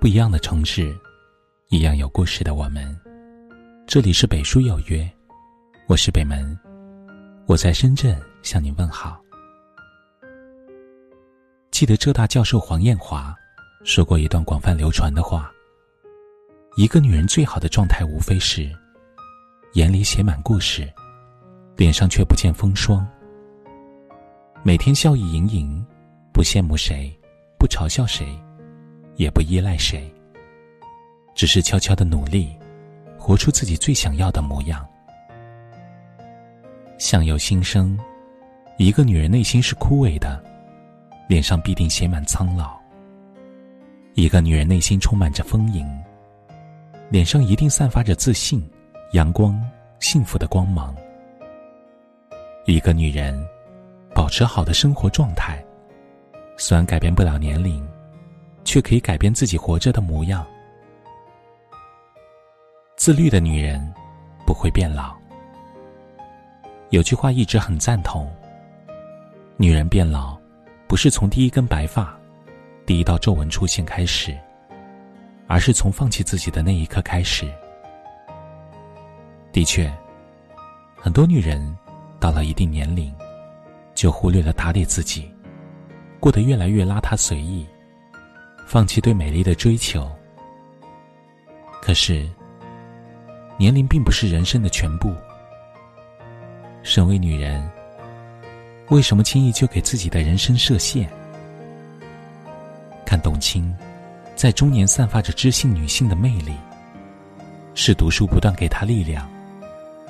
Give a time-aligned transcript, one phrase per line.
[0.00, 0.96] 不一样的城市，
[1.68, 2.96] 一样有故事的我们。
[3.86, 5.08] 这里是北书有约，
[5.86, 6.58] 我是北门，
[7.46, 9.20] 我在深圳向你问好。
[11.70, 13.34] 记得浙大教授黄艳华
[13.84, 15.50] 说过一段广泛流传的话：
[16.76, 18.70] 一个女人最好的状态，无非是
[19.74, 20.92] 眼里写满故事，
[21.76, 23.06] 脸上却不见风霜，
[24.64, 25.84] 每天笑意盈盈，
[26.32, 27.16] 不羡慕谁，
[27.58, 28.26] 不嘲笑谁。
[29.16, 30.12] 也不依赖谁，
[31.34, 32.54] 只是悄悄的努力，
[33.18, 34.86] 活出自己最想要的模样。
[36.98, 37.98] 相由心生，
[38.78, 40.42] 一个女人内心是枯萎的，
[41.28, 42.78] 脸上必定写满苍老；
[44.14, 45.86] 一个女人内心充满着丰盈，
[47.10, 48.66] 脸上一定散发着自信、
[49.12, 49.58] 阳光、
[49.98, 50.94] 幸福的光芒。
[52.66, 53.38] 一个女人
[54.14, 55.64] 保持好的生活状态，
[56.56, 57.86] 虽然改变不了年龄。
[58.66, 60.44] 却可以改变自己活着的模样。
[62.96, 63.80] 自律的女人
[64.44, 65.16] 不会变老。
[66.90, 68.28] 有句话一直很赞同：
[69.56, 70.36] 女人变老，
[70.88, 72.18] 不是从第一根白发、
[72.84, 74.36] 第一道皱纹出现开始，
[75.46, 77.46] 而是从放弃自己的那一刻开始。
[79.52, 79.90] 的确，
[80.96, 81.76] 很多女人
[82.18, 83.14] 到了一定年龄，
[83.94, 85.32] 就忽略了打理自己，
[86.18, 87.64] 过得越来越邋遢随意。
[88.66, 90.10] 放弃对美丽的追求，
[91.80, 92.28] 可是，
[93.56, 95.14] 年龄并不是人生的全部。
[96.82, 97.64] 身为女人，
[98.88, 101.08] 为什么轻易就给自己的人生设限？
[103.04, 103.72] 看董卿，
[104.34, 106.52] 在中年散发着知性女性的魅力，
[107.72, 109.30] 是读书不断给她力量，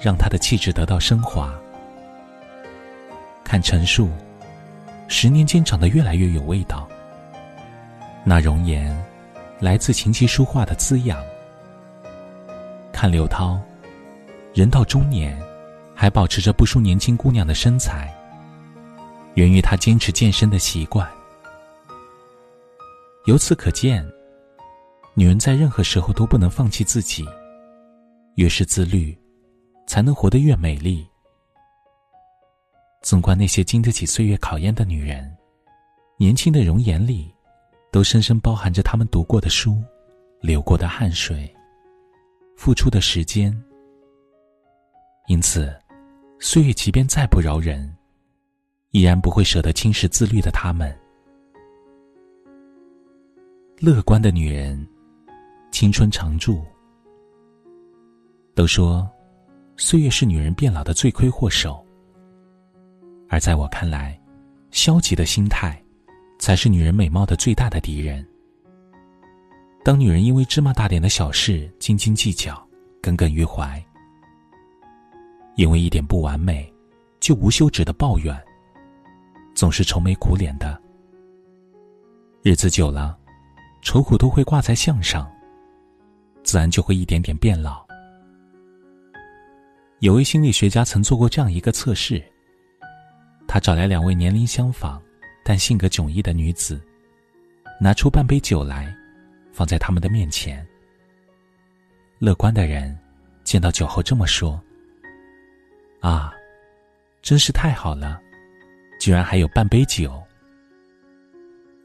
[0.00, 1.52] 让她的气质得到升华。
[3.42, 4.08] 看陈数，
[5.08, 6.88] 十年间长得越来越有味道。
[8.26, 8.90] 那容颜，
[9.60, 11.22] 来自琴棋书画的滋养。
[12.90, 13.60] 看刘涛，
[14.54, 15.38] 人到中年，
[15.94, 18.10] 还保持着不输年轻姑娘的身材，
[19.34, 21.06] 源于她坚持健身的习惯。
[23.26, 24.02] 由此可见，
[25.12, 27.26] 女人在任何时候都不能放弃自己，
[28.36, 29.14] 越是自律，
[29.86, 31.06] 才能活得越美丽。
[33.02, 35.30] 纵观那些经得起岁月考验的女人，
[36.16, 37.33] 年轻的容颜里。
[37.94, 39.80] 都深深包含着他们读过的书、
[40.40, 41.48] 流过的汗水、
[42.56, 43.56] 付出的时间。
[45.28, 45.72] 因此，
[46.40, 47.88] 岁月即便再不饶人，
[48.90, 50.92] 依然不会舍得轻视自律的他们。
[53.78, 54.84] 乐观的女人，
[55.70, 56.64] 青春常驻。
[58.56, 59.08] 都说，
[59.76, 61.86] 岁月是女人变老的罪魁祸首。
[63.28, 64.20] 而在我看来，
[64.72, 65.80] 消极的心态。
[66.44, 68.22] 才是女人美貌的最大的敌人。
[69.82, 72.54] 当女人因为芝麻大点的小事斤斤计较、
[73.00, 73.82] 耿耿于怀，
[75.56, 76.70] 因为一点不完美
[77.18, 78.38] 就无休止的抱怨，
[79.54, 80.78] 总是愁眉苦脸的，
[82.42, 83.18] 日子久了，
[83.80, 85.26] 愁苦都会挂在相上，
[86.42, 87.82] 自然就会一点点变老。
[90.00, 92.22] 有位心理学家曾做过这样一个测试，
[93.48, 95.00] 他找来两位年龄相仿。
[95.44, 96.80] 但性格迥异的女子，
[97.78, 98.92] 拿出半杯酒来，
[99.52, 100.66] 放在他们的面前。
[102.18, 102.98] 乐观的人
[103.44, 104.58] 见到酒后这么说
[106.00, 106.32] ：“啊，
[107.20, 108.18] 真是太好了，
[108.98, 110.18] 居然还有半杯酒。”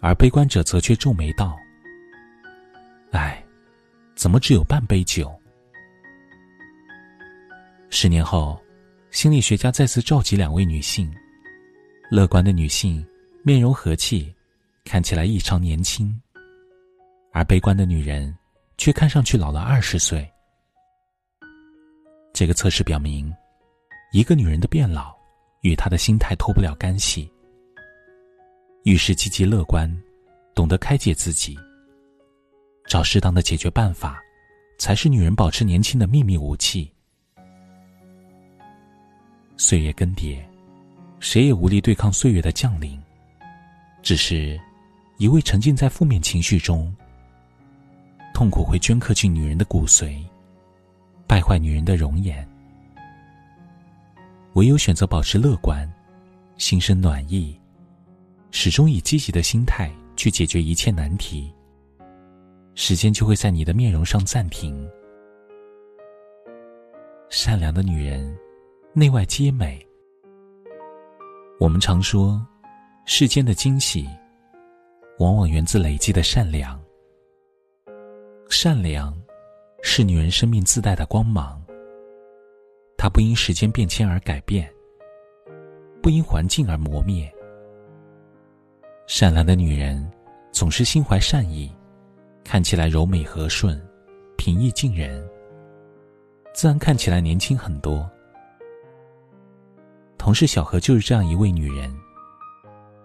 [0.00, 1.58] 而悲观者则却皱眉道
[3.10, 3.44] ：“哎，
[4.14, 5.34] 怎么只有半杯酒？”
[7.90, 8.56] 十年后，
[9.10, 11.12] 心理学家再次召集两位女性，
[12.08, 13.04] 乐观的女性。
[13.42, 14.34] 面容和气，
[14.84, 16.12] 看起来异常年轻；
[17.32, 18.36] 而悲观的女人，
[18.76, 20.28] 却看上去老了二十岁。
[22.32, 23.32] 这个测试表明，
[24.12, 25.14] 一个女人的变老，
[25.62, 27.30] 与她的心态脱不了干系。
[28.84, 29.90] 遇事积极乐观，
[30.54, 31.58] 懂得开解自己，
[32.86, 34.20] 找适当的解决办法，
[34.78, 36.92] 才是女人保持年轻的秘密武器。
[39.56, 40.40] 岁月更迭，
[41.18, 43.00] 谁也无力对抗岁月的降临。
[44.02, 44.58] 只是，
[45.18, 46.94] 一味沉浸在负面情绪中，
[48.32, 50.24] 痛苦会镌刻进女人的骨髓，
[51.26, 52.48] 败坏女人的容颜。
[54.54, 55.90] 唯有选择保持乐观，
[56.56, 57.58] 心生暖意，
[58.50, 61.52] 始终以积极的心态去解决一切难题，
[62.74, 64.88] 时间就会在你的面容上暂停。
[67.28, 68.34] 善良的女人，
[68.94, 69.84] 内外皆美。
[71.60, 72.40] 我们常说。
[73.10, 74.06] 世间的惊喜，
[75.18, 76.78] 往往源自累积的善良。
[78.50, 79.18] 善良，
[79.82, 81.58] 是女人生命自带的光芒。
[82.98, 84.70] 它不因时间变迁而改变，
[86.02, 87.32] 不因环境而磨灭。
[89.06, 90.06] 善良的女人
[90.52, 91.74] 总是心怀善意，
[92.44, 93.82] 看起来柔美和顺、
[94.36, 95.26] 平易近人，
[96.52, 98.08] 自然看起来年轻很多。
[100.18, 101.90] 同事小何就是这样一位女人，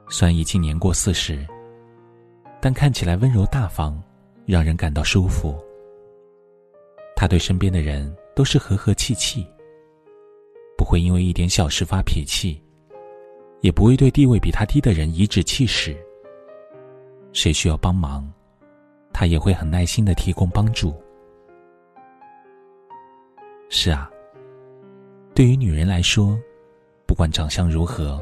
[0.09, 1.45] 虽然已经年过四十，
[2.61, 4.01] 但看起来温柔大方，
[4.45, 5.55] 让人感到舒服。
[7.15, 9.47] 他对身边的人都是和和气气。
[10.75, 12.61] 不会因为一点小事发脾气，
[13.61, 15.95] 也不会对地位比他低的人颐指气使。
[17.31, 18.29] 谁需要帮忙，
[19.13, 20.93] 他也会很耐心的提供帮助。
[23.69, 24.11] 是啊，
[25.33, 26.37] 对于女人来说，
[27.07, 28.21] 不管长相如何，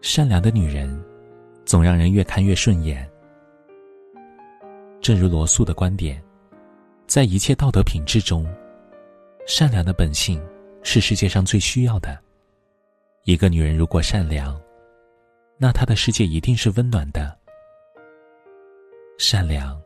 [0.00, 1.02] 善良的女人
[1.64, 3.08] 总让人越看越顺眼。
[5.00, 6.22] 正如罗素的观点，
[7.06, 8.46] 在一切道德品质中，
[9.46, 10.40] 善良的本性。
[10.80, 12.18] 是世界上最需要的。
[13.24, 14.58] 一个女人如果善良，
[15.58, 17.36] 那她的世界一定是温暖的。
[19.18, 19.78] 善良，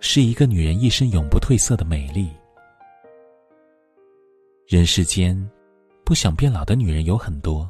[0.00, 2.30] 是一个女人一生永不褪色的美丽。
[4.66, 5.36] 人世间，
[6.04, 7.68] 不想变老的女人有很多，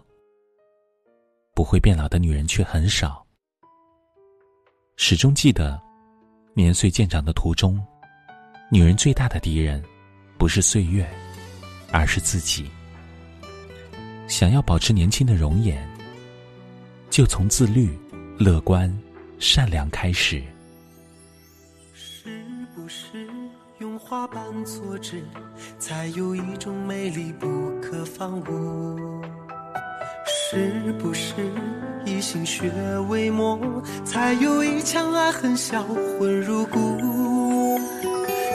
[1.55, 3.25] 不会变老的女人却很少。
[4.97, 5.81] 始终记得，
[6.55, 7.81] 年岁渐长的途中，
[8.71, 9.83] 女人最大的敌人，
[10.37, 11.09] 不是岁月。
[11.93, 12.69] 而是自己。
[14.27, 15.89] 想要保持年轻的容颜，
[17.09, 17.97] 就从自律、
[18.37, 18.93] 乐观、
[19.39, 20.43] 善良开始。
[21.93, 23.29] 是不是
[23.79, 25.23] 用花瓣做纸，
[25.79, 29.23] 才有一种美丽不可方物？
[30.55, 31.35] 是不是
[32.05, 32.71] 以心血
[33.09, 33.59] 为墨，
[34.05, 36.79] 才有一腔爱恨销魂入骨？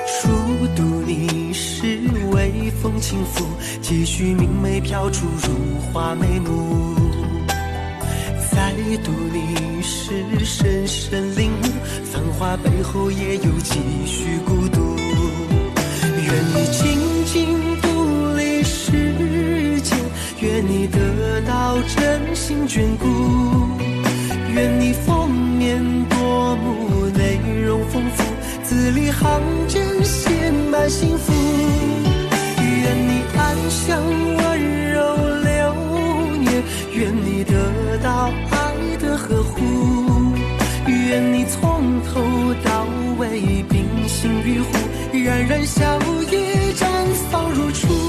[0.07, 0.30] 初
[0.78, 2.00] 读你是。
[2.31, 3.44] 微风轻拂，
[3.81, 6.96] 几许明媚飘出如花眉目。
[8.50, 8.74] 再
[9.04, 10.13] 读你时，
[10.45, 11.66] 深深领悟，
[12.06, 14.99] 繁华背后也有几许孤独。
[21.50, 23.07] 到真心眷顾，
[24.54, 28.24] 愿你封面夺目，内容丰富，
[28.63, 30.30] 字里行间写
[30.69, 31.34] 满幸福。
[32.62, 34.00] 愿你安详
[34.38, 35.74] 温柔流
[36.38, 36.63] 年，
[36.94, 39.57] 愿你得到爱的呵护，
[40.86, 42.22] 愿你从头
[42.63, 42.86] 到
[43.18, 44.78] 尾冰心玉壶，
[45.13, 46.00] 冉冉笑
[46.30, 46.86] 意绽
[47.31, 48.09] 放如初。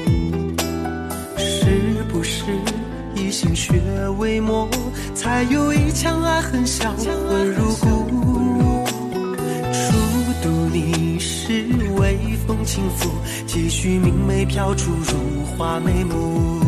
[5.41, 8.85] 才有一腔爱恨销魂入骨？
[9.73, 9.91] 初
[10.43, 11.65] 读你时，
[11.97, 12.15] 微
[12.45, 13.09] 风轻拂，
[13.47, 16.59] 几许明媚飘出如花眉目。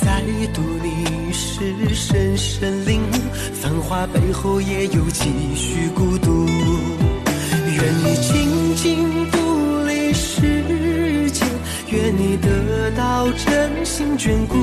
[0.00, 0.22] 再
[0.54, 3.14] 读你时，深深领悟，
[3.60, 6.46] 繁华背后也有几许孤独。
[6.46, 11.48] 愿你静静独立世间，
[11.90, 14.56] 愿你得到真心眷顾，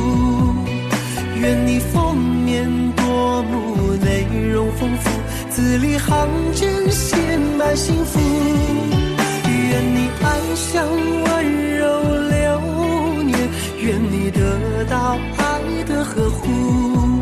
[1.44, 5.10] 愿你封面夺目，内容丰富，
[5.50, 7.18] 字里行间写
[7.58, 8.18] 满幸福。
[9.46, 11.86] 愿你安详温柔
[12.30, 13.38] 流年，
[13.82, 15.44] 愿你得到爱。
[15.86, 17.22] 的呵护，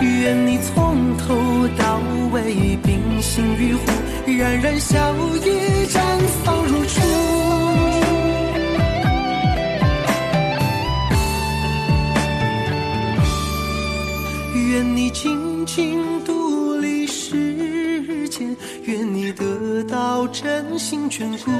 [0.00, 2.00] 愿你从头到
[2.32, 3.82] 尾冰心玉壶，
[4.26, 6.00] 冉冉笑靥绽
[6.44, 7.39] 放如初。
[20.80, 21.50] 心眷顾，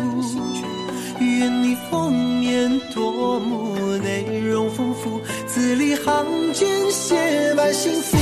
[1.20, 5.20] 愿你封面夺目，内容丰富。
[5.46, 6.24] 字里行
[6.54, 8.16] 间写满幸福，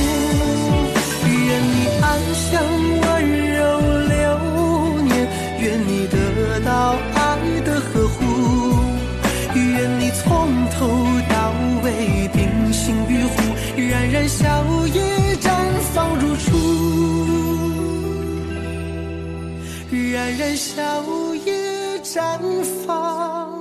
[19.91, 22.39] 冉冉笑靥绽
[22.85, 23.58] 放。